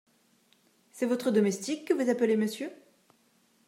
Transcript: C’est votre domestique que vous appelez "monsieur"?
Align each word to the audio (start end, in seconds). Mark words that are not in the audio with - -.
C’est 0.91 1.05
votre 1.05 1.29
domestique 1.29 1.85
que 1.87 1.93
vous 1.93 2.09
appelez 2.09 2.35
"monsieur"? 2.35 2.71